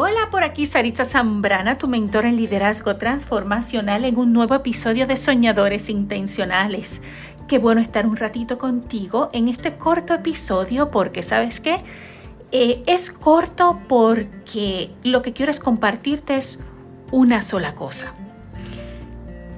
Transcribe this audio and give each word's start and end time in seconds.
Hola, 0.00 0.30
por 0.30 0.44
aquí 0.44 0.64
Saritza 0.64 1.04
Zambrana, 1.04 1.74
tu 1.74 1.88
mentor 1.88 2.24
en 2.24 2.36
liderazgo 2.36 2.94
transformacional 2.98 4.04
en 4.04 4.16
un 4.16 4.32
nuevo 4.32 4.54
episodio 4.54 5.08
de 5.08 5.16
Soñadores 5.16 5.88
Intencionales. 5.88 7.00
Qué 7.48 7.58
bueno 7.58 7.80
estar 7.80 8.06
un 8.06 8.16
ratito 8.16 8.58
contigo 8.58 9.28
en 9.32 9.48
este 9.48 9.76
corto 9.76 10.14
episodio 10.14 10.92
porque 10.92 11.24
sabes 11.24 11.58
qué, 11.58 11.82
eh, 12.52 12.84
es 12.86 13.10
corto 13.10 13.80
porque 13.88 14.92
lo 15.02 15.20
que 15.20 15.32
quiero 15.32 15.50
es 15.50 15.58
compartirte 15.58 16.36
es 16.36 16.60
una 17.10 17.42
sola 17.42 17.74
cosa. 17.74 18.14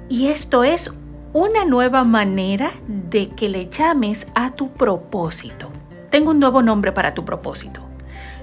Y 0.08 0.28
esto 0.28 0.64
es 0.64 0.90
una 1.34 1.66
nueva 1.66 2.02
manera 2.04 2.72
de 2.88 3.28
que 3.28 3.50
le 3.50 3.68
llames 3.68 4.26
a 4.34 4.52
tu 4.52 4.70
propósito. 4.70 5.70
Tengo 6.08 6.30
un 6.30 6.40
nuevo 6.40 6.62
nombre 6.62 6.92
para 6.92 7.12
tu 7.12 7.26
propósito. 7.26 7.89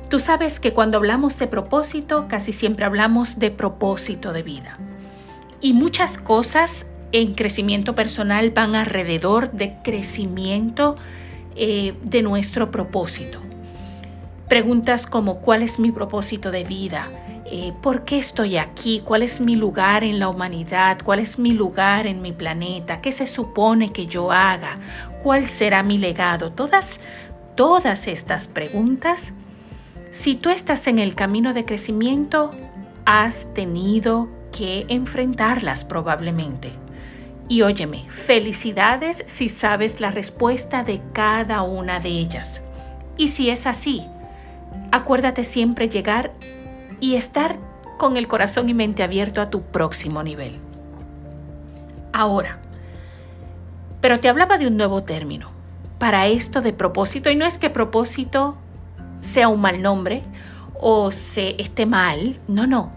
Tú 0.10 0.20
sabes 0.20 0.62
que 0.62 0.74
cuando 0.74 0.98
hablamos 0.98 1.38
de 1.38 1.48
propósito, 1.48 2.28
casi 2.30 2.54
siempre 2.54 2.86
hablamos 2.86 3.40
de 3.40 3.52
propósito 3.52 4.32
de 4.32 4.42
vida. 4.42 4.78
Y 5.60 5.74
muchas 5.74 6.18
cosas 6.18 6.86
en 7.12 7.34
crecimiento 7.34 7.94
personal 7.94 8.52
van 8.52 8.76
alrededor 8.76 9.52
de 9.52 9.76
crecimiento 9.84 10.96
eh, 11.56 11.94
de 12.04 12.22
nuestro 12.22 12.72
propósito. 12.72 13.40
Preguntas 14.48 15.06
como 15.06 15.40
¿cuál 15.40 15.62
es 15.62 15.78
mi 15.78 15.92
propósito 15.92 16.52
de 16.52 16.64
vida? 16.64 17.10
Eh, 17.46 17.74
¿Por 17.82 18.06
qué 18.06 18.18
estoy 18.18 18.56
aquí? 18.56 19.02
¿Cuál 19.04 19.24
es 19.24 19.42
mi 19.42 19.58
lugar 19.58 20.06
en 20.06 20.20
la 20.20 20.30
humanidad? 20.30 21.00
¿Cuál 21.04 21.20
es 21.20 21.38
mi 21.38 21.52
lugar 21.52 22.08
en 22.08 22.22
mi 22.22 22.32
planeta? 22.32 23.02
¿Qué 23.02 23.12
se 23.12 23.28
supone 23.28 23.92
que 23.92 24.06
yo 24.06 24.32
haga? 24.32 24.78
¿Cuál 25.22 25.48
será 25.48 25.84
mi 25.84 25.98
legado? 25.98 26.52
Todas, 26.52 27.02
todas 27.56 28.08
estas 28.08 28.48
preguntas 28.48 29.34
si 30.18 30.34
tú 30.34 30.50
estás 30.50 30.88
en 30.88 30.98
el 30.98 31.14
camino 31.14 31.54
de 31.54 31.64
crecimiento, 31.64 32.50
has 33.06 33.54
tenido 33.54 34.28
que 34.52 34.88
enfrentarlas 34.90 35.84
probablemente. 35.86 36.72
Y 37.48 37.62
óyeme, 37.62 38.04
felicidades 38.10 39.24
si 39.28 39.48
sabes 39.48 40.02
la 40.02 40.10
respuesta 40.10 40.84
de 40.84 41.04
cada 41.14 41.62
una 41.62 42.00
de 42.00 42.10
ellas. 42.10 42.64
Y 43.16 43.28
si 43.28 43.52
es 43.52 43.68
así, 43.68 44.08
acuérdate 44.92 45.44
siempre 45.44 45.88
llegar 45.88 46.34
y 47.00 47.14
estar 47.14 47.56
con 48.00 48.18
el 48.18 48.28
corazón 48.28 48.70
y 48.70 48.74
mente 48.74 49.04
abierto 49.04 49.40
a 49.40 49.52
tu 49.52 49.62
próximo 49.62 50.24
nivel. 50.24 50.58
Ahora, 52.12 52.58
pero 54.02 54.20
te 54.20 54.30
hablaba 54.30 54.58
de 54.58 54.66
un 54.66 54.78
nuevo 54.78 55.04
término 55.04 55.52
para 56.00 56.26
esto 56.26 56.62
de 56.62 56.74
propósito 56.74 57.30
y 57.30 57.36
no 57.36 57.46
es 57.46 57.60
que 57.60 57.70
propósito 57.70 58.58
sea 59.22 59.48
un 59.48 59.62
mal 59.62 59.82
nombre 59.82 60.24
o 60.80 61.12
se 61.12 61.62
esté 61.62 61.86
mal. 61.86 62.40
No, 62.48 62.68
no. 62.68 62.92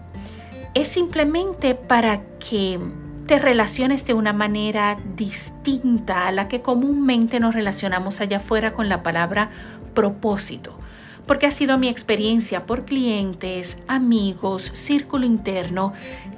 Es 0.73 0.87
simplemente 0.87 1.75
para 1.75 2.21
que 2.39 2.79
te 3.27 3.39
relaciones 3.39 4.05
de 4.05 4.13
una 4.13 4.33
manera 4.33 4.97
distinta 5.15 6.27
a 6.27 6.31
la 6.31 6.47
que 6.47 6.61
comúnmente 6.61 7.39
nos 7.39 7.53
relacionamos 7.53 8.21
allá 8.21 8.37
afuera 8.37 8.73
con 8.73 8.89
la 8.89 9.03
palabra 9.03 9.49
propósito. 9.93 10.77
Porque 11.25 11.45
ha 11.45 11.51
sido 11.51 11.77
mi 11.77 11.87
experiencia 11.87 12.65
por 12.65 12.85
clientes, 12.85 13.81
amigos, 13.87 14.63
círculo 14.63 15.25
interno, 15.25 15.93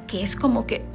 que 0.08 0.24
es 0.24 0.36
como 0.36 0.68
que 0.68 0.86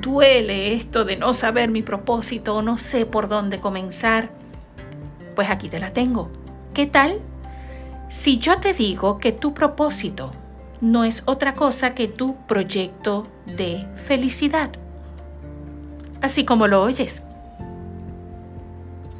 duele 0.00 0.74
esto 0.74 1.04
de 1.04 1.16
no 1.16 1.34
saber 1.34 1.70
mi 1.70 1.82
propósito 1.82 2.56
o 2.56 2.62
no 2.62 2.78
sé 2.78 3.06
por 3.06 3.28
dónde 3.28 3.60
comenzar. 3.60 4.30
Pues 5.34 5.50
aquí 5.50 5.68
te 5.68 5.78
la 5.78 5.92
tengo. 5.92 6.30
¿Qué 6.72 6.86
tal 6.86 7.20
si 8.08 8.38
yo 8.38 8.60
te 8.60 8.72
digo 8.72 9.18
que 9.18 9.32
tu 9.32 9.54
propósito 9.54 10.32
no 10.80 11.04
es 11.04 11.22
otra 11.26 11.54
cosa 11.54 11.94
que 11.94 12.08
tu 12.08 12.36
proyecto 12.46 13.26
de 13.46 13.86
felicidad, 13.96 14.70
así 16.20 16.44
como 16.44 16.66
lo 16.66 16.82
oyes, 16.82 17.22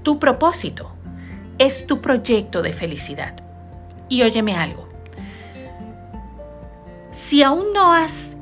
tu 0.03 0.19
propósito 0.19 0.91
es 1.59 1.87
tu 1.87 2.01
proyecto 2.01 2.63
de 2.63 2.73
felicidad. 2.73 3.35
Y 4.09 4.23
óyeme 4.23 4.55
algo, 4.55 4.89
si 7.11 7.43
aún 7.43 7.73
no 7.73 7.93
has 7.93 8.37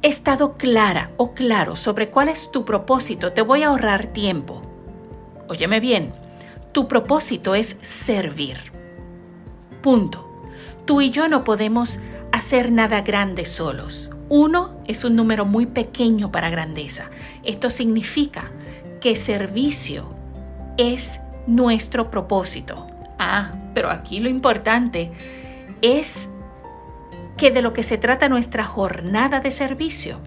estado 0.00 0.54
clara 0.54 1.10
o 1.16 1.32
claro 1.32 1.76
sobre 1.76 2.08
cuál 2.08 2.28
es 2.28 2.50
tu 2.50 2.64
propósito, 2.64 3.32
te 3.32 3.42
voy 3.42 3.62
a 3.62 3.68
ahorrar 3.68 4.06
tiempo. 4.06 4.62
Óyeme 5.48 5.80
bien, 5.80 6.14
tu 6.72 6.88
propósito 6.88 7.54
es 7.54 7.76
servir. 7.82 8.71
Punto. 9.82 10.28
Tú 10.84 11.00
y 11.00 11.10
yo 11.10 11.28
no 11.28 11.44
podemos 11.44 11.98
hacer 12.30 12.72
nada 12.72 13.02
grande 13.02 13.44
solos. 13.46 14.10
Uno 14.28 14.80
es 14.86 15.04
un 15.04 15.16
número 15.16 15.44
muy 15.44 15.66
pequeño 15.66 16.32
para 16.32 16.50
grandeza. 16.50 17.10
Esto 17.44 17.68
significa 17.68 18.50
que 19.00 19.16
servicio 19.16 20.06
es 20.78 21.20
nuestro 21.46 22.10
propósito. 22.10 22.86
Ah, 23.18 23.52
pero 23.74 23.90
aquí 23.90 24.20
lo 24.20 24.28
importante 24.28 25.12
es 25.82 26.30
que 27.36 27.50
de 27.50 27.62
lo 27.62 27.72
que 27.72 27.82
se 27.82 27.98
trata 27.98 28.28
nuestra 28.28 28.64
jornada 28.64 29.40
de 29.40 29.50
servicio 29.50 30.18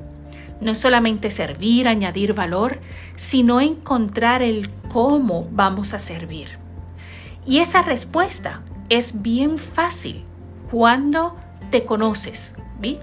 no 0.62 0.72
es 0.72 0.78
solamente 0.78 1.32
servir, 1.32 1.88
añadir 1.88 2.34
valor, 2.34 2.80
sino 3.16 3.62
encontrar 3.62 4.42
el 4.42 4.70
cómo 4.90 5.48
vamos 5.52 5.94
a 5.94 6.00
servir. 6.00 6.58
Y 7.46 7.60
esa 7.60 7.82
respuesta 7.82 8.62
es 8.90 9.22
bien 9.22 9.60
fácil 9.60 10.24
cuando 10.72 11.36
te 11.72 11.86
conoces. 11.86 12.56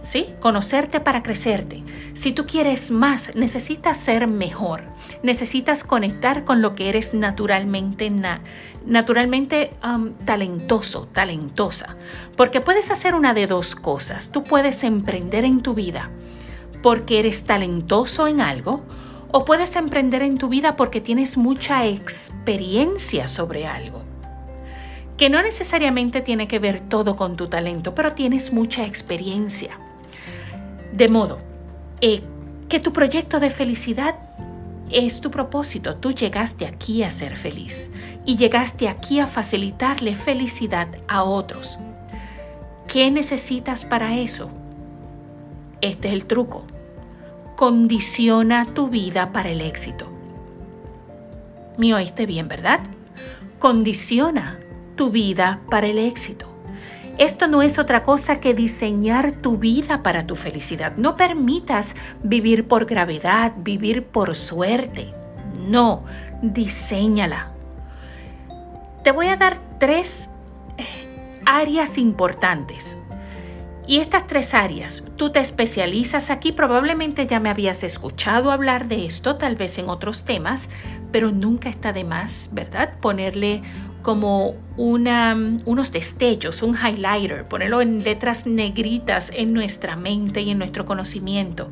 ¿Sí? 0.02 0.28
Conocerte 0.40 1.00
para 1.00 1.22
crecerte. 1.22 1.82
Si 2.14 2.32
tú 2.32 2.46
quieres 2.46 2.90
más, 2.90 3.34
necesitas 3.34 3.96
ser 3.98 4.28
mejor. 4.28 4.82
Necesitas 5.22 5.82
conectar 5.82 6.44
con 6.44 6.62
lo 6.62 6.76
que 6.76 6.88
eres 6.88 7.14
naturalmente, 7.14 8.12
naturalmente 8.86 9.72
talentoso, 10.24 11.08
talentosa. 11.12 11.96
Porque 12.36 12.60
puedes 12.60 12.90
hacer 12.92 13.14
una 13.16 13.34
de 13.34 13.48
dos 13.48 13.74
cosas. 13.74 14.30
Tú 14.30 14.44
puedes 14.44 14.84
emprender 14.84 15.44
en 15.44 15.62
tu 15.62 15.74
vida 15.74 16.10
porque 16.82 17.18
eres 17.18 17.44
talentoso 17.44 18.28
en 18.28 18.40
algo 18.40 18.82
o 19.32 19.44
puedes 19.44 19.74
emprender 19.76 20.22
en 20.22 20.38
tu 20.38 20.48
vida 20.48 20.76
porque 20.76 21.00
tienes 21.00 21.36
mucha 21.36 21.86
experiencia 21.86 23.26
sobre 23.26 23.66
algo 23.66 24.01
que 25.22 25.30
no 25.30 25.40
necesariamente 25.40 26.20
tiene 26.20 26.48
que 26.48 26.58
ver 26.58 26.80
todo 26.80 27.14
con 27.14 27.36
tu 27.36 27.46
talento, 27.46 27.94
pero 27.94 28.14
tienes 28.14 28.52
mucha 28.52 28.84
experiencia. 28.84 29.78
De 30.92 31.08
modo 31.08 31.38
eh, 32.00 32.24
que 32.68 32.80
tu 32.80 32.92
proyecto 32.92 33.38
de 33.38 33.50
felicidad 33.50 34.16
es 34.90 35.20
tu 35.20 35.30
propósito. 35.30 35.94
Tú 35.94 36.10
llegaste 36.10 36.66
aquí 36.66 37.04
a 37.04 37.12
ser 37.12 37.36
feliz 37.36 37.88
y 38.24 38.36
llegaste 38.36 38.88
aquí 38.88 39.20
a 39.20 39.28
facilitarle 39.28 40.16
felicidad 40.16 40.88
a 41.06 41.22
otros. 41.22 41.78
¿Qué 42.88 43.08
necesitas 43.12 43.84
para 43.84 44.18
eso? 44.18 44.50
Este 45.82 46.08
es 46.08 46.14
el 46.14 46.26
truco. 46.26 46.66
Condiciona 47.54 48.66
tu 48.66 48.88
vida 48.88 49.30
para 49.30 49.50
el 49.50 49.60
éxito. 49.60 50.08
¿Me 51.78 51.94
oíste 51.94 52.26
bien, 52.26 52.48
verdad? 52.48 52.80
Condiciona 53.60 54.58
tu 54.96 55.10
vida 55.10 55.60
para 55.70 55.86
el 55.86 55.98
éxito. 55.98 56.52
Esto 57.18 57.46
no 57.46 57.62
es 57.62 57.78
otra 57.78 58.02
cosa 58.02 58.40
que 58.40 58.54
diseñar 58.54 59.32
tu 59.32 59.58
vida 59.58 60.02
para 60.02 60.26
tu 60.26 60.34
felicidad. 60.34 60.96
No 60.96 61.16
permitas 61.16 61.94
vivir 62.22 62.66
por 62.66 62.86
gravedad, 62.86 63.52
vivir 63.58 64.06
por 64.06 64.34
suerte. 64.34 65.12
No, 65.68 66.04
diseñala. 66.40 67.52
Te 69.04 69.12
voy 69.12 69.28
a 69.28 69.36
dar 69.36 69.60
tres 69.78 70.30
eh, 70.78 70.84
áreas 71.44 71.98
importantes. 71.98 72.98
Y 73.86 73.98
estas 73.98 74.26
tres 74.26 74.54
áreas, 74.54 75.02
tú 75.16 75.30
te 75.30 75.40
especializas 75.40 76.30
aquí, 76.30 76.52
probablemente 76.52 77.26
ya 77.26 77.40
me 77.40 77.50
habías 77.50 77.82
escuchado 77.82 78.52
hablar 78.52 78.86
de 78.86 79.06
esto, 79.06 79.36
tal 79.36 79.56
vez 79.56 79.76
en 79.78 79.88
otros 79.88 80.24
temas, 80.24 80.68
pero 81.10 81.32
nunca 81.32 81.68
está 81.68 81.92
de 81.92 82.04
más, 82.04 82.50
¿verdad? 82.52 82.94
Ponerle 83.00 83.62
como 84.02 84.54
unos 84.76 85.92
destellos, 85.92 86.62
un 86.62 86.76
highlighter, 86.76 87.46
ponerlo 87.46 87.80
en 87.80 88.02
letras 88.02 88.46
negritas 88.46 89.32
en 89.34 89.52
nuestra 89.52 89.96
mente 89.96 90.42
y 90.42 90.50
en 90.50 90.58
nuestro 90.58 90.84
conocimiento. 90.84 91.70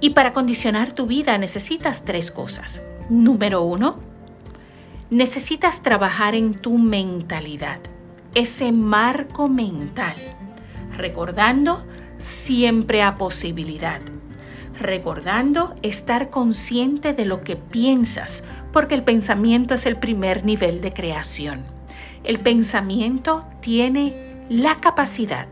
Y 0.00 0.10
para 0.10 0.32
condicionar 0.32 0.92
tu 0.92 1.06
vida 1.06 1.36
necesitas 1.38 2.04
tres 2.04 2.30
cosas. 2.30 2.82
Número 3.10 3.62
uno, 3.62 3.98
necesitas 5.10 5.82
trabajar 5.82 6.34
en 6.34 6.54
tu 6.54 6.78
mentalidad, 6.78 7.80
ese 8.34 8.72
marco 8.72 9.48
mental, 9.48 10.14
recordando 10.96 11.84
siempre 12.16 13.02
a 13.02 13.16
posibilidad 13.16 14.00
recordando 14.80 15.74
estar 15.82 16.30
consciente 16.30 17.12
de 17.12 17.24
lo 17.24 17.42
que 17.42 17.56
piensas, 17.56 18.44
porque 18.72 18.94
el 18.94 19.04
pensamiento 19.04 19.74
es 19.74 19.86
el 19.86 19.96
primer 19.96 20.44
nivel 20.44 20.80
de 20.80 20.92
creación. 20.92 21.64
El 22.24 22.40
pensamiento 22.40 23.46
tiene 23.60 24.44
la 24.48 24.76
capacidad 24.76 25.46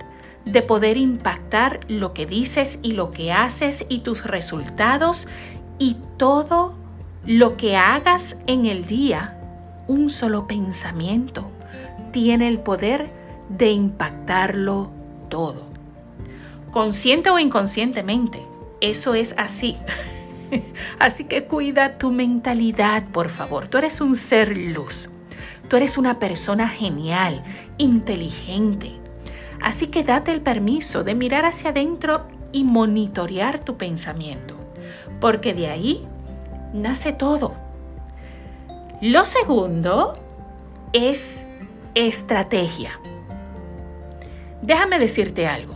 de 0.45 0.63
poder 0.63 0.97
impactar 0.97 1.81
lo 1.89 2.15
que 2.15 2.27
dices 2.27 2.81
y 2.83 2.93
lo 2.93 3.11
que 3.11 3.33
haces 3.33 3.87
y 3.89 4.01
tus 4.01 4.25
resultados 4.25 5.29
y 5.79 5.97
todo 6.17 6.75
lo 7.25 7.57
que 7.57 7.77
hagas 7.77 8.39
en 8.47 8.67
el 8.67 8.87
día, 8.87 9.39
un 9.87 10.11
solo 10.11 10.47
pensamiento 10.47 11.51
tiene 12.11 12.49
el 12.49 12.61
poder 12.61 13.11
de 13.49 13.71
impactarlo 13.71 14.91
todo. 15.29 15.67
Consciente 16.71 17.31
o 17.31 17.39
inconscientemente, 17.39 18.41
eso 18.81 19.15
es 19.15 19.35
así. 19.37 19.77
Así 20.99 21.25
que 21.25 21.45
cuida 21.45 21.99
tu 21.99 22.11
mentalidad, 22.11 23.05
por 23.09 23.29
favor. 23.29 23.69
Tú 23.69 23.79
eres 23.79 24.01
un 24.01 24.17
ser 24.17 24.57
luz. 24.57 25.11
Tú 25.69 25.77
eres 25.77 25.99
una 25.99 26.19
persona 26.19 26.69
genial, 26.69 27.43
inteligente. 27.77 28.93
Así 29.61 29.89
que 29.89 30.03
date 30.03 30.33
el 30.33 30.41
permiso 30.41 31.05
de 31.05 31.15
mirar 31.15 31.45
hacia 31.45 31.71
adentro 31.71 32.27
y 32.53 32.65
monitorear 32.65 33.59
tu 33.59 33.77
pensamiento, 33.77 34.55
porque 35.21 35.53
de 35.53 35.69
ahí 35.69 36.07
nace 36.73 37.13
todo. 37.13 37.55
Lo 39.03 39.25
segundo 39.25 40.19
es 40.93 41.45
estrategia. 41.95 42.99
Déjame 44.63 44.99
decirte 44.99 45.47
algo. 45.47 45.75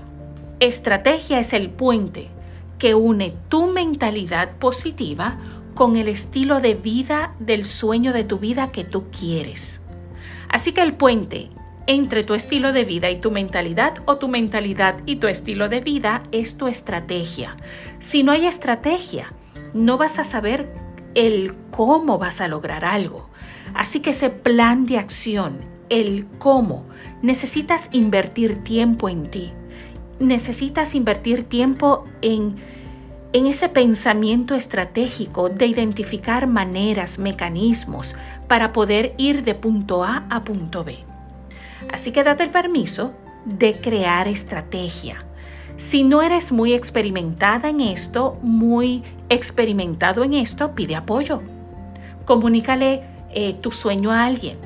Estrategia 0.61 1.39
es 1.39 1.53
el 1.53 1.71
puente 1.71 2.32
que 2.83 2.97
une 2.97 3.33
tu 3.49 3.69
mentalidad 3.69 4.57
positiva 4.57 5.39
con 5.77 5.95
el 5.95 6.09
estilo 6.09 6.61
de 6.61 6.75
vida 6.75 7.33
del 7.39 7.65
sueño 7.65 8.13
de 8.13 8.25
tu 8.25 8.41
vida 8.41 8.73
que 8.73 8.83
tú 8.83 9.05
quieres. 9.17 9.83
Así 10.49 10.73
que 10.73 10.83
el 10.83 10.95
puente 10.95 11.51
entre 11.87 12.25
tu 12.25 12.35
estilo 12.35 12.73
de 12.73 12.83
vida 12.83 13.09
y 13.09 13.21
tu 13.21 13.31
mentalidad 13.31 14.03
o 14.07 14.19
tu 14.19 14.27
mentalidad 14.27 14.97
y 15.07 15.15
tu 15.17 15.29
estilo 15.29 15.69
de 15.69 15.79
vida 15.79 16.25
es 16.33 16.59
tu 16.59 16.67
estrategia. 16.67 17.57
Si 18.01 18.25
no 18.25 18.33
hay 18.33 18.47
estrategia, 18.47 19.33
no 19.75 19.97
vas 19.97 20.19
a 20.19 20.25
saber 20.25 20.75
el 21.15 21.55
cómo 21.71 22.19
vas 22.19 22.41
a 22.41 22.49
lograr 22.49 22.85
algo. 22.85 23.31
Así 23.75 24.01
que 24.01 24.11
ese 24.11 24.31
plan 24.31 24.87
de 24.87 24.99
acción, 24.99 25.61
el 25.89 26.27
cómo, 26.39 26.85
necesitas 27.23 27.91
invertir 27.93 28.65
tiempo 28.65 29.09
en 29.09 29.31
ti. 29.31 29.53
Necesitas 30.23 30.95
invertir 30.95 31.43
tiempo 31.43 32.05
en, 32.21 32.55
en 33.33 33.47
ese 33.47 33.69
pensamiento 33.69 34.55
estratégico 34.55 35.49
de 35.49 35.67
identificar 35.67 36.47
maneras, 36.47 37.19
mecanismos 37.19 38.15
para 38.47 38.73
poder 38.73 39.15
ir 39.19 39.43
de 39.43 39.57
punto 39.57 40.05
A 40.05 40.25
a 40.31 40.45
punto 40.45 40.85
B. 40.85 40.97
Así 41.93 42.13
que 42.13 42.23
date 42.23 42.45
el 42.45 42.51
permiso 42.51 43.13
de 43.45 43.81
crear 43.81 44.29
estrategia. 44.29 45.25
Si 45.77 46.05
no 46.05 46.23
eres 46.23 46.53
muy 46.53 46.73
experimentada 46.73 47.71
en 47.71 47.81
esto, 47.81 48.39
muy 48.43 49.03
experimentado 49.29 50.23
en 50.23 50.35
esto, 50.35 50.77
pide 50.77 50.95
apoyo. 50.95 51.43
Comunícale 52.27 53.03
eh, 53.35 53.55
tu 53.61 53.73
sueño 53.73 54.13
a 54.13 54.25
alguien. 54.25 54.57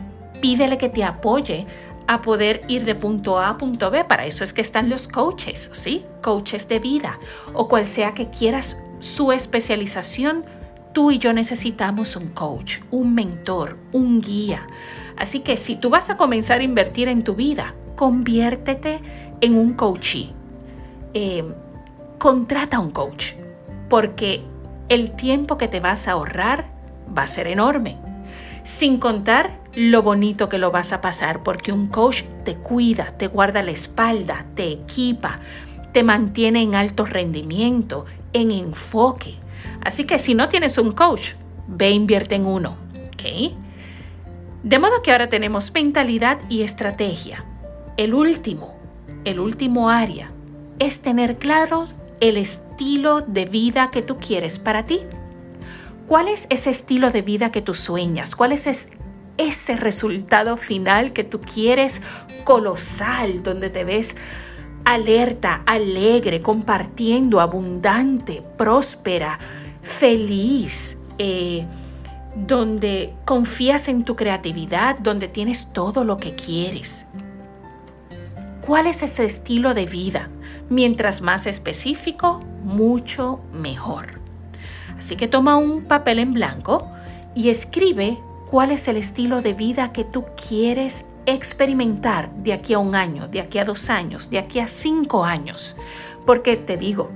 Pídele 0.42 0.76
que 0.76 0.90
te 0.90 1.02
apoye 1.02 1.66
a 2.06 2.22
poder 2.22 2.62
ir 2.68 2.84
de 2.84 2.94
punto 2.94 3.38
A 3.38 3.48
a 3.50 3.58
punto 3.58 3.90
B. 3.90 4.04
Para 4.04 4.26
eso 4.26 4.44
es 4.44 4.52
que 4.52 4.60
están 4.60 4.88
los 4.88 5.08
coaches, 5.08 5.70
¿sí? 5.72 6.04
Coaches 6.22 6.68
de 6.68 6.78
vida 6.78 7.18
o 7.54 7.68
cual 7.68 7.86
sea 7.86 8.14
que 8.14 8.28
quieras 8.30 8.80
su 9.00 9.32
especialización. 9.32 10.44
Tú 10.92 11.10
y 11.10 11.18
yo 11.18 11.32
necesitamos 11.32 12.16
un 12.16 12.28
coach, 12.28 12.78
un 12.90 13.14
mentor, 13.14 13.78
un 13.92 14.20
guía. 14.20 14.66
Así 15.16 15.40
que 15.40 15.56
si 15.56 15.76
tú 15.76 15.90
vas 15.90 16.10
a 16.10 16.16
comenzar 16.16 16.60
a 16.60 16.64
invertir 16.64 17.08
en 17.08 17.24
tu 17.24 17.34
vida, 17.34 17.74
conviértete 17.96 19.00
en 19.40 19.56
un 19.58 19.74
coachee. 19.74 20.32
Eh, 21.14 21.44
contrata 22.18 22.78
un 22.78 22.90
coach, 22.90 23.32
porque 23.88 24.42
el 24.88 25.12
tiempo 25.16 25.58
que 25.58 25.68
te 25.68 25.80
vas 25.80 26.08
a 26.08 26.12
ahorrar 26.12 26.66
va 27.16 27.22
a 27.22 27.28
ser 27.28 27.46
enorme. 27.46 27.96
Sin 28.64 28.98
contar 28.98 29.58
lo 29.76 30.02
bonito 30.02 30.48
que 30.48 30.58
lo 30.58 30.70
vas 30.70 30.92
a 30.92 31.00
pasar, 31.00 31.42
porque 31.42 31.70
un 31.70 31.86
coach 31.88 32.22
te 32.44 32.56
cuida, 32.56 33.12
te 33.18 33.28
guarda 33.28 33.62
la 33.62 33.70
espalda, 33.70 34.46
te 34.54 34.72
equipa, 34.72 35.40
te 35.92 36.02
mantiene 36.02 36.62
en 36.62 36.74
alto 36.74 37.04
rendimiento, 37.04 38.06
en 38.32 38.50
enfoque. 38.50 39.34
Así 39.82 40.04
que 40.04 40.18
si 40.18 40.34
no 40.34 40.48
tienes 40.48 40.78
un 40.78 40.92
coach, 40.92 41.34
ve 41.68 41.90
invierte 41.90 42.34
en 42.34 42.46
uno. 42.46 42.76
¿ok? 43.12 43.52
De 44.62 44.78
modo 44.78 45.02
que 45.02 45.12
ahora 45.12 45.28
tenemos 45.28 45.72
mentalidad 45.72 46.38
y 46.48 46.62
estrategia. 46.62 47.44
El 47.98 48.14
último, 48.14 48.74
el 49.24 49.38
último 49.38 49.90
área, 49.90 50.32
es 50.78 51.00
tener 51.00 51.36
claro 51.36 51.86
el 52.20 52.36
estilo 52.36 53.20
de 53.20 53.44
vida 53.44 53.90
que 53.90 54.02
tú 54.02 54.16
quieres 54.18 54.58
para 54.58 54.86
ti. 54.86 55.00
¿Cuál 56.06 56.28
es 56.28 56.46
ese 56.50 56.70
estilo 56.70 57.10
de 57.10 57.22
vida 57.22 57.50
que 57.50 57.62
tú 57.62 57.74
sueñas? 57.74 58.36
¿Cuál 58.36 58.52
es 58.52 58.66
ese 59.38 59.76
resultado 59.76 60.56
final 60.56 61.12
que 61.12 61.24
tú 61.24 61.40
quieres 61.40 62.02
colosal, 62.44 63.42
donde 63.42 63.70
te 63.70 63.84
ves 63.84 64.16
alerta, 64.84 65.62
alegre, 65.66 66.42
compartiendo, 66.42 67.40
abundante, 67.40 68.42
próspera, 68.56 69.38
feliz? 69.82 70.98
Eh, 71.18 71.64
donde 72.36 73.14
confías 73.24 73.88
en 73.88 74.04
tu 74.04 74.14
creatividad, 74.14 74.98
donde 74.98 75.26
tienes 75.26 75.72
todo 75.72 76.04
lo 76.04 76.18
que 76.18 76.34
quieres. 76.34 77.06
¿Cuál 78.60 78.86
es 78.86 79.02
ese 79.02 79.24
estilo 79.24 79.72
de 79.72 79.86
vida? 79.86 80.28
Mientras 80.68 81.22
más 81.22 81.46
específico, 81.46 82.40
mucho 82.62 83.40
mejor. 83.52 84.20
Así 84.98 85.16
que 85.16 85.28
toma 85.28 85.56
un 85.56 85.84
papel 85.84 86.18
en 86.18 86.34
blanco 86.34 86.90
y 87.34 87.48
escribe 87.48 88.18
cuál 88.56 88.70
es 88.70 88.88
el 88.88 88.96
estilo 88.96 89.42
de 89.42 89.52
vida 89.52 89.92
que 89.92 90.02
tú 90.02 90.24
quieres 90.48 91.04
experimentar 91.26 92.30
de 92.36 92.54
aquí 92.54 92.72
a 92.72 92.78
un 92.78 92.94
año, 92.94 93.28
de 93.28 93.40
aquí 93.40 93.58
a 93.58 93.66
dos 93.66 93.90
años, 93.90 94.30
de 94.30 94.38
aquí 94.38 94.60
a 94.60 94.66
cinco 94.66 95.26
años. 95.26 95.76
Porque 96.24 96.56
te 96.56 96.78
digo, 96.78 97.10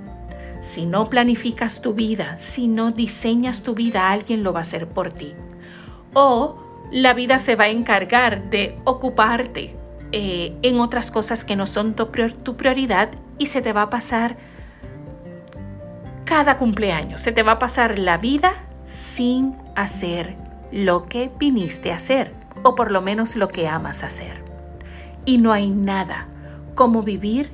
si 0.60 0.84
no 0.84 1.08
planificas 1.08 1.80
tu 1.80 1.94
vida, 1.94 2.38
si 2.38 2.68
no 2.68 2.90
diseñas 2.92 3.62
tu 3.62 3.72
vida, 3.74 4.10
alguien 4.10 4.42
lo 4.42 4.52
va 4.52 4.58
a 4.58 4.62
hacer 4.64 4.86
por 4.86 5.12
ti. 5.12 5.32
O 6.12 6.58
la 6.92 7.14
vida 7.14 7.38
se 7.38 7.56
va 7.56 7.64
a 7.64 7.68
encargar 7.70 8.50
de 8.50 8.78
ocuparte 8.84 9.74
eh, 10.12 10.54
en 10.60 10.78
otras 10.78 11.10
cosas 11.10 11.46
que 11.46 11.56
no 11.56 11.66
son 11.66 11.94
tu, 11.94 12.04
tu 12.44 12.56
prioridad 12.58 13.12
y 13.38 13.46
se 13.46 13.62
te 13.62 13.72
va 13.72 13.80
a 13.80 13.88
pasar 13.88 14.36
cada 16.26 16.58
cumpleaños, 16.58 17.22
se 17.22 17.32
te 17.32 17.42
va 17.42 17.52
a 17.52 17.58
pasar 17.58 17.98
la 17.98 18.18
vida 18.18 18.52
sin 18.84 19.56
hacer 19.74 20.49
lo 20.72 21.06
que 21.06 21.30
viniste 21.38 21.92
a 21.92 21.96
hacer, 21.96 22.32
o 22.62 22.74
por 22.74 22.90
lo 22.90 23.00
menos 23.00 23.36
lo 23.36 23.48
que 23.48 23.68
amas 23.68 24.02
hacer. 24.02 24.40
Y 25.24 25.38
no 25.38 25.52
hay 25.52 25.68
nada 25.68 26.28
como 26.74 27.02
vivir 27.02 27.50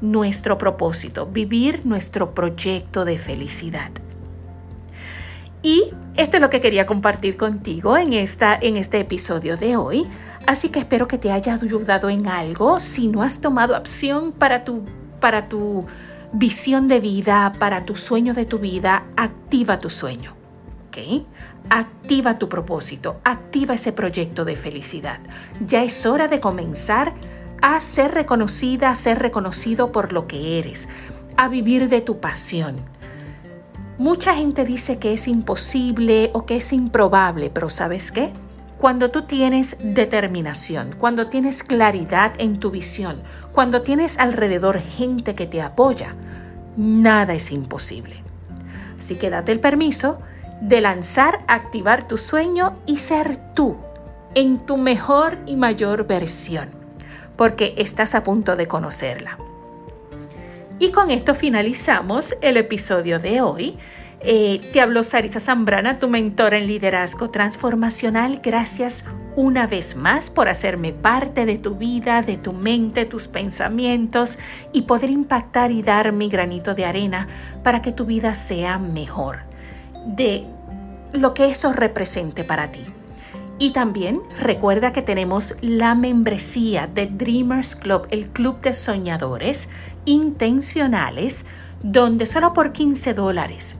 nuestro 0.00 0.58
propósito, 0.58 1.26
vivir 1.26 1.82
nuestro 1.84 2.34
proyecto 2.34 3.04
de 3.04 3.18
felicidad. 3.18 3.90
Y 5.62 5.92
esto 6.16 6.36
es 6.36 6.42
lo 6.42 6.50
que 6.50 6.60
quería 6.60 6.84
compartir 6.84 7.36
contigo 7.36 7.96
en, 7.96 8.12
esta, 8.12 8.54
en 8.60 8.76
este 8.76 9.00
episodio 9.00 9.56
de 9.56 9.76
hoy. 9.76 10.06
Así 10.46 10.68
que 10.68 10.78
espero 10.78 11.08
que 11.08 11.16
te 11.16 11.32
haya 11.32 11.54
ayudado 11.54 12.10
en 12.10 12.26
algo. 12.26 12.80
Si 12.80 13.08
no 13.08 13.22
has 13.22 13.40
tomado 13.40 13.74
acción 13.74 14.32
para 14.32 14.62
tu, 14.62 14.84
para 15.20 15.48
tu 15.48 15.86
visión 16.34 16.86
de 16.86 17.00
vida, 17.00 17.52
para 17.58 17.86
tu 17.86 17.96
sueño 17.96 18.34
de 18.34 18.44
tu 18.44 18.58
vida, 18.58 19.04
activa 19.16 19.78
tu 19.78 19.88
sueño. 19.88 20.43
Activa 21.70 22.38
tu 22.38 22.48
propósito, 22.48 23.20
activa 23.24 23.74
ese 23.74 23.92
proyecto 23.92 24.44
de 24.44 24.56
felicidad. 24.56 25.20
Ya 25.66 25.82
es 25.82 26.06
hora 26.06 26.28
de 26.28 26.40
comenzar 26.40 27.14
a 27.62 27.80
ser 27.80 28.12
reconocida, 28.12 28.90
a 28.90 28.94
ser 28.94 29.18
reconocido 29.18 29.90
por 29.90 30.12
lo 30.12 30.26
que 30.26 30.58
eres, 30.58 30.88
a 31.36 31.48
vivir 31.48 31.88
de 31.88 32.00
tu 32.00 32.20
pasión. 32.20 32.76
Mucha 33.96 34.34
gente 34.34 34.64
dice 34.64 34.98
que 34.98 35.12
es 35.12 35.28
imposible 35.28 36.30
o 36.34 36.46
que 36.46 36.56
es 36.56 36.72
improbable, 36.72 37.50
pero 37.50 37.70
¿sabes 37.70 38.12
qué? 38.12 38.32
Cuando 38.78 39.10
tú 39.10 39.22
tienes 39.22 39.76
determinación, 39.80 40.94
cuando 40.98 41.28
tienes 41.28 41.62
claridad 41.62 42.34
en 42.38 42.58
tu 42.58 42.70
visión, 42.70 43.22
cuando 43.52 43.82
tienes 43.82 44.18
alrededor 44.18 44.80
gente 44.80 45.34
que 45.34 45.46
te 45.46 45.62
apoya, 45.62 46.14
nada 46.76 47.34
es 47.34 47.50
imposible. 47.50 48.16
Así 48.98 49.14
que 49.14 49.30
date 49.30 49.52
el 49.52 49.60
permiso 49.60 50.18
de 50.60 50.80
lanzar, 50.80 51.44
activar 51.46 52.06
tu 52.06 52.16
sueño 52.16 52.74
y 52.86 52.98
ser 52.98 53.38
tú 53.54 53.76
en 54.34 54.58
tu 54.58 54.76
mejor 54.76 55.38
y 55.46 55.56
mayor 55.56 56.06
versión 56.06 56.84
porque 57.36 57.74
estás 57.78 58.14
a 58.14 58.24
punto 58.24 58.56
de 58.56 58.66
conocerla. 58.66 59.38
Y 60.78 60.90
con 60.90 61.10
esto 61.10 61.34
finalizamos 61.34 62.34
el 62.40 62.56
episodio 62.56 63.18
de 63.18 63.40
hoy. 63.40 63.76
Eh, 64.20 64.60
te 64.72 64.80
habló 64.80 65.02
Sarisa 65.02 65.38
Zambrana, 65.38 65.98
tu 65.98 66.08
mentora 66.08 66.58
en 66.58 66.66
liderazgo 66.66 67.30
transformacional. 67.30 68.40
Gracias 68.42 69.04
una 69.36 69.66
vez 69.66 69.96
más 69.96 70.30
por 70.30 70.48
hacerme 70.48 70.92
parte 70.92 71.44
de 71.44 71.58
tu 71.58 71.76
vida, 71.76 72.22
de 72.22 72.36
tu 72.36 72.52
mente, 72.52 73.04
tus 73.04 73.28
pensamientos 73.28 74.38
y 74.72 74.82
poder 74.82 75.10
impactar 75.10 75.70
y 75.70 75.82
dar 75.82 76.12
mi 76.12 76.28
granito 76.28 76.74
de 76.74 76.86
arena 76.86 77.28
para 77.62 77.82
que 77.82 77.92
tu 77.92 78.06
vida 78.06 78.34
sea 78.34 78.78
mejor. 78.78 79.40
De 80.06 80.46
lo 81.12 81.34
que 81.34 81.46
eso 81.46 81.72
represente 81.72 82.44
para 82.44 82.70
ti. 82.72 82.84
Y 83.58 83.70
también 83.70 84.20
recuerda 84.40 84.92
que 84.92 85.02
tenemos 85.02 85.56
la 85.60 85.94
membresía 85.94 86.88
de 86.88 87.06
Dreamers 87.06 87.76
Club, 87.76 88.06
el 88.10 88.28
club 88.28 88.60
de 88.60 88.74
soñadores 88.74 89.68
intencionales, 90.04 91.46
donde 91.82 92.26
solo 92.26 92.52
por 92.52 92.72
15 92.72 93.14
dólares 93.14 93.76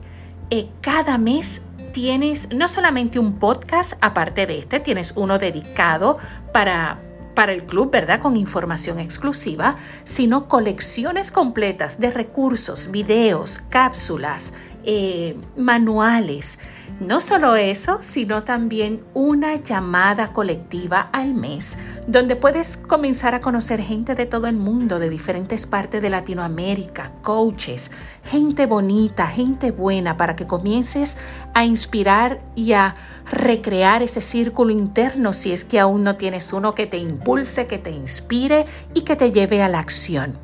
eh, 0.50 0.69
cada 0.81 1.19
mes 1.19 1.62
tienes 1.93 2.49
no 2.52 2.69
solamente 2.69 3.19
un 3.19 3.38
podcast, 3.38 3.95
aparte 4.00 4.47
de 4.47 4.59
este, 4.59 4.78
tienes 4.81 5.14
uno 5.16 5.38
dedicado 5.38 6.19
para, 6.52 7.00
para 7.35 7.53
el 7.53 7.64
club, 7.64 7.91
¿verdad? 7.91 8.21
Con 8.21 8.37
información 8.37 8.99
exclusiva, 8.99 9.76
sino 10.05 10.49
colecciones 10.49 11.31
completas 11.31 12.00
de 12.00 12.11
recursos, 12.11 12.91
videos, 12.91 13.61
cápsulas, 13.71 14.53
eh, 14.85 15.37
manuales 15.57 16.59
no 17.00 17.19
solo 17.19 17.57
eso, 17.57 17.99
sino 18.00 18.45
también 18.45 19.03
una 19.14 19.57
llamada 19.57 20.33
colectiva 20.33 21.09
al 21.12 21.35
mes, 21.35 21.76
donde 22.06 22.37
puedes 22.37 22.76
comenzar 22.76 23.34
a 23.34 23.40
conocer 23.40 23.80
gente 23.80 24.14
de 24.14 24.26
todo 24.26 24.46
el 24.46 24.56
mundo, 24.56 24.99
de 24.99 25.08
diferentes 25.08 25.66
partes 25.66 26.02
de 26.02 26.11
Latinoamérica, 26.11 27.12
coaches, 27.23 27.90
gente 28.25 28.66
bonita, 28.66 29.26
gente 29.26 29.70
buena, 29.70 30.16
para 30.16 30.37
que 30.37 30.46
comiences 30.46 31.16
a 31.54 31.64
inspirar 31.64 32.40
y 32.54 32.73
a 32.73 32.94
recrear 33.30 34.02
ese 34.02 34.20
círculo 34.20 34.70
interno 34.70 35.32
si 35.32 35.52
es 35.52 35.64
que 35.64 35.80
aún 35.80 36.04
no 36.04 36.16
tienes 36.16 36.52
uno 36.52 36.75
que 36.75 36.87
te 36.87 36.99
impulse, 36.99 37.66
que 37.66 37.78
te 37.78 37.90
inspire 37.90 38.66
y 38.92 39.02
que 39.02 39.16
te 39.16 39.32
lleve 39.32 39.62
a 39.62 39.68
la 39.68 39.78
acción. 39.78 40.38